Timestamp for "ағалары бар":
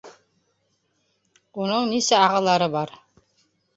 2.23-2.97